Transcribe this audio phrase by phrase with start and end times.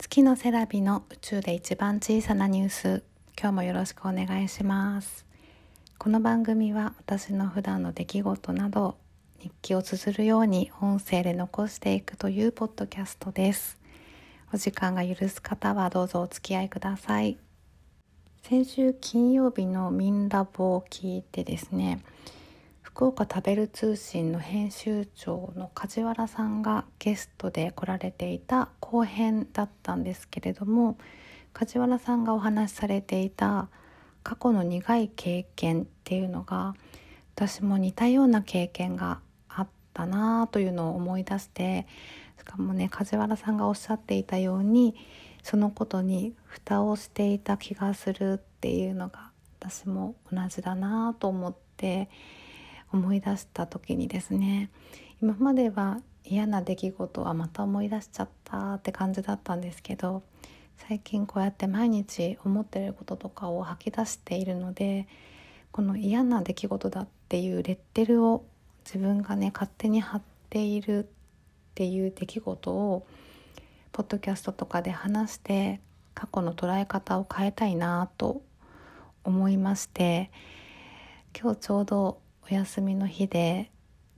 [0.00, 3.02] 月のセラビの宇宙で一番小さなニュース。
[3.36, 5.26] 今日もよろしくお願いします。
[5.98, 8.96] この番組は私の普段の出来事など
[9.40, 13.76] 日記を綴るように音声で残していくというポッドキャストです。
[14.54, 17.36] お時間が許す方はどうぞお付き合いください。
[18.44, 22.04] 先週金曜日のミンラボを聞いてですね
[22.98, 30.98] 福岡食べる通信の編集長の梶原さんがゲストで来られていた後編だったんですけれども
[31.52, 33.68] 梶原さんがお話しされていた
[34.24, 36.74] 過去の苦い経験っていうのが
[37.36, 41.86] 私も似たような経験があったなあというのを思い出して
[42.36, 44.96] しかもね梶原さんがおっしゃっていたように
[45.44, 52.10] そのことに蓋をしていた気がするっていうのが私も同じだなと思って
[52.92, 54.70] 思い出した時にですね
[55.20, 60.22] 今までは嫌な出来事はまた思い出しちゃったって感じだったんですけど
[60.76, 65.08] 最近こうやって毎日思ってることとかを吐き出しているので
[65.72, 68.44] この嫌な出来事だっていうレッテルを
[68.84, 71.06] 自分がね勝手に貼っているっ
[71.74, 73.06] ていう出来事を
[73.92, 75.80] ポッドキャストとかで話して
[76.14, 78.42] 過去の捉え方を変えたいなと
[79.24, 80.30] 思いまして
[81.38, 82.20] 今日ちょうど
[82.50, 83.70] お休みの日で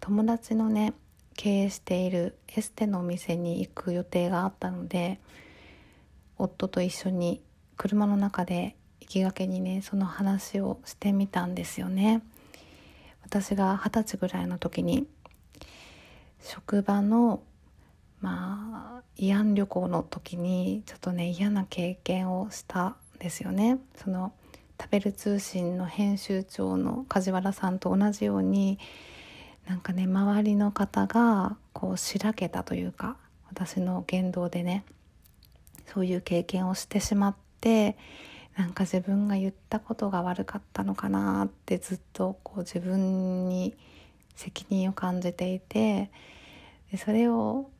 [0.00, 0.92] 友達のね
[1.34, 5.18] 経営しているエステのお店に行く予定があったので
[6.36, 7.40] 夫と一緒に
[7.78, 12.22] 車の中で行きがけにねその話をしてみたんですよね。
[13.22, 15.06] 私が二十歳ぐらいの時に
[16.42, 17.42] 職場の
[18.20, 23.78] まあ慰安旅行の時にちょっとね嫌な経験をしたんですよね。
[23.96, 24.32] その
[24.80, 28.78] 食べる通信の編集長の梶原さんと同じように
[29.66, 33.16] なんかね周りの方がこうしらけたというか
[33.50, 34.84] 私の言動でね
[35.92, 37.96] そういう経験をしてしまって
[38.56, 43.74] なんか自分が言ったことが悪かったのかなってずっとこう自分に
[44.34, 46.10] 責任を感じていて
[46.90, 47.70] でそれを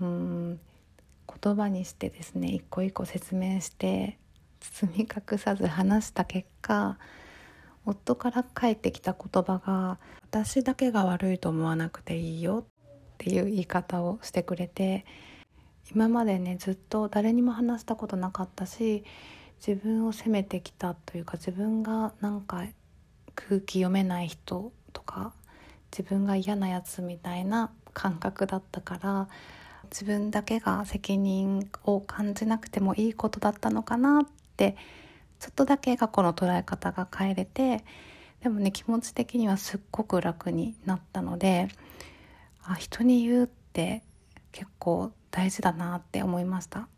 [0.00, 0.60] うん
[1.42, 4.18] 言葉にしてですね一個一個説明して
[4.60, 6.98] 包み隠さず話した結果
[7.84, 9.98] 夫から返ってきた言葉が
[10.30, 12.66] 「私だけが悪いと思わなくていいよ」
[13.14, 15.06] っていう言い方をしてくれて
[15.90, 19.04] 今までねずっと誰にも話したことなかったし
[19.66, 22.64] 自分を責めてきたというか自分がなんか
[23.34, 25.32] 空気読めない人とか
[25.92, 29.28] 自分が嫌なやつみたいな感覚だったから
[29.84, 34.76] 自分だけが責任を感じなくてもいいことだったのかなって
[35.40, 37.84] ちょっとだけ過去の捉え方が変えれて
[38.42, 41.68] でもね気持ち的にはすっごく楽になったので
[42.62, 44.02] あ人に言うって
[44.52, 46.88] 結構大事だなって思いました。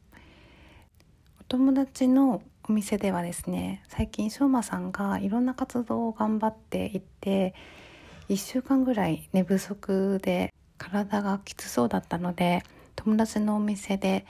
[1.40, 7.54] お友達のお店ではですね最近しょうまさんがいろんな活動を頑張っていって
[8.28, 12.62] 1週間ぐらい寝不足で体がきつそうだったので
[12.94, 14.26] 友達のお店で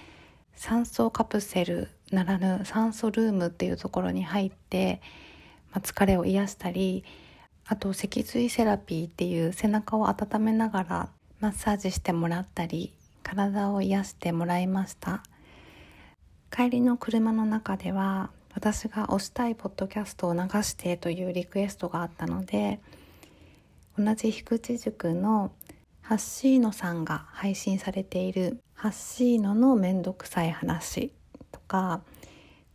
[0.59, 5.01] 酸素カプセルならぬ酸素ルームっていうところに入って、
[5.71, 7.05] まあ、疲れを癒したり
[7.65, 11.09] あと脊髄セラピーっていう背中を温めながら
[11.39, 12.93] マッサージしてもらったり
[13.23, 15.23] 体を癒してもらいました。
[16.51, 22.81] 帰りの車の中では私が推したいポッドキャストを流してというリクエストがあったので
[23.97, 25.53] 同じ菊池塾の
[26.09, 31.13] ハッシーノさんが配信されている「ハッシーノのめんどくさい話」
[31.53, 32.01] とか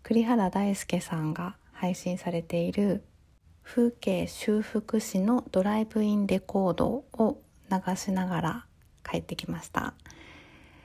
[0.04, 3.04] 栗原大輔さんが配信されている
[3.66, 7.42] 「風景修復師のドライブインレコード」を
[7.72, 8.66] 流しながら
[9.04, 9.96] 帰ってきました。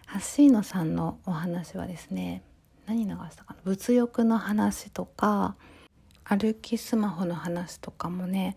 [0.06, 2.42] ハッシーノさんのお話はですね
[2.87, 3.61] 何流したかな？
[3.64, 5.55] 物欲の話とか
[6.25, 8.56] 歩きスマホの話とかもね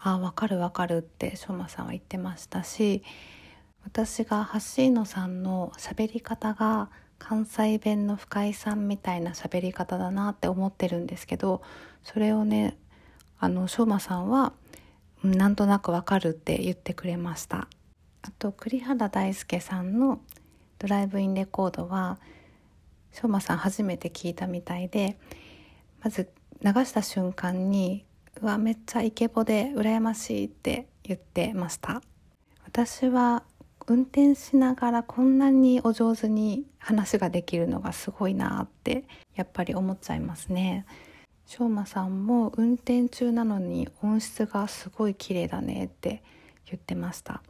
[0.00, 3.02] ああ分かる分かるってしょうまさんは言ってましたし
[3.84, 11.62] 私がハッシーノさんの喋り方が関西弁の深井さんみたいな喋り方だなって思ってるんですけど
[12.02, 12.76] それをね
[13.40, 14.52] あのしょうまさんは
[15.22, 17.66] なんとなくわかるって言ってくれました。
[18.22, 20.20] あと栗原大輔さんの
[20.78, 22.18] ドライブインレコードは
[23.12, 25.18] しょうまさん初めて聞いたみたいで
[26.02, 26.28] まず
[26.62, 28.04] 流した瞬間に
[28.40, 32.02] うわめっちゃイケボで羨ましいって言ってました。
[32.64, 33.42] 私は
[33.86, 39.04] 運転しながらこんなにお上手に話ができるのがすごいなって
[39.34, 40.84] やっぱり思っちゃいますね。
[41.46, 46.22] しょうまさんも運転中なのに音質がすごい綺麗だねって
[46.66, 47.42] 言ってました。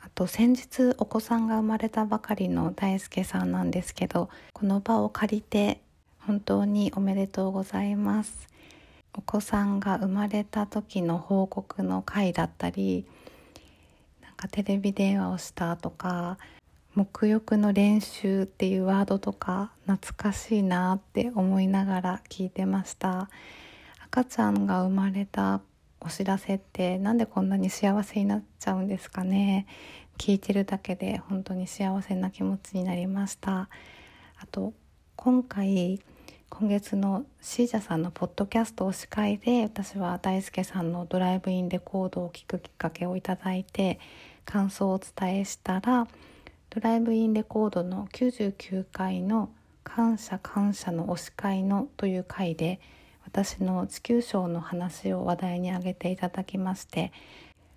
[0.00, 5.80] あと先日お子さんが生まれたばかりの大輔さんなんですけどこの場を借りて
[6.18, 8.53] 本当におめでとうございます。
[9.16, 13.06] お子さんが生まれた時の報告の回だったり
[14.20, 16.36] なんかテレビ電話をしたとか
[16.96, 23.28] 沐浴の練習っていうワードとか懐かしいなって思いながら聞いてました。
[24.04, 25.60] 赤ちゃんが生まれた
[26.00, 29.66] お知らせってなんでこんなに幸せになっちゃうんですかね。
[30.18, 33.68] 聞いてるだけで本当に幸せな気持ちになりました。
[34.38, 34.72] あと
[35.16, 36.00] 今回
[36.56, 43.98] 今月のシージャさんのポッドキャスト推し会で私は大輔さんのドライブインレコードを聴くきっかけをいただいて
[44.44, 46.06] 感想をお伝えしたら
[46.70, 49.50] ドライブインレコードの99回の
[49.82, 52.78] 「感謝感謝の推し会の」という回で
[53.24, 57.10] 私の地球賞の話を話題に挙げていただきまして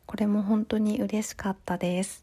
[0.05, 2.21] これも本当に嬉しかったです。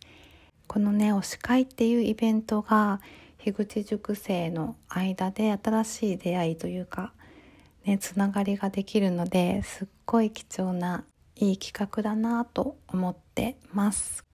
[0.69, 3.00] このね推し会っていうイベントが
[3.44, 7.12] 樋口塾生の間で新しい出会いというか
[7.85, 11.05] ねつながりができるのですっごい貴重な
[11.37, 14.25] いい企画だなと思ってます。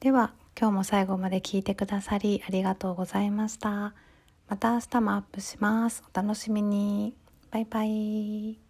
[0.00, 3.94] では今日も最後まで聞いてくださりありがとうございました。
[4.48, 6.02] また明日もアップします。
[6.12, 7.14] お楽しみに。
[7.50, 8.65] バイバイ。